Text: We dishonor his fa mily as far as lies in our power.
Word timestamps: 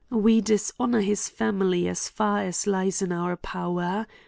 We 0.09 0.41
dishonor 0.41 1.01
his 1.01 1.29
fa 1.29 1.51
mily 1.51 1.85
as 1.87 2.09
far 2.09 2.39
as 2.39 2.65
lies 2.65 3.03
in 3.03 3.11
our 3.11 3.35
power. 3.37 4.07